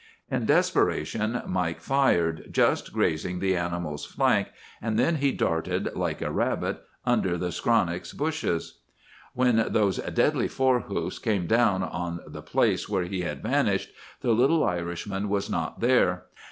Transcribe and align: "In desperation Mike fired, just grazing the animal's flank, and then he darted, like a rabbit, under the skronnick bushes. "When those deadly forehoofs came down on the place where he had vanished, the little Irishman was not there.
"In 0.31 0.47
desperation 0.47 1.43
Mike 1.45 1.79
fired, 1.79 2.47
just 2.51 2.91
grazing 2.91 3.37
the 3.37 3.55
animal's 3.55 4.03
flank, 4.03 4.47
and 4.81 4.97
then 4.97 5.17
he 5.17 5.31
darted, 5.31 5.95
like 5.95 6.23
a 6.23 6.31
rabbit, 6.31 6.81
under 7.05 7.37
the 7.37 7.51
skronnick 7.51 8.11
bushes. 8.17 8.79
"When 9.35 9.57
those 9.69 9.97
deadly 9.99 10.47
forehoofs 10.47 11.21
came 11.21 11.45
down 11.45 11.83
on 11.83 12.19
the 12.25 12.41
place 12.41 12.89
where 12.89 13.03
he 13.03 13.21
had 13.21 13.43
vanished, 13.43 13.91
the 14.21 14.31
little 14.31 14.63
Irishman 14.63 15.29
was 15.29 15.51
not 15.51 15.81
there. 15.81 16.23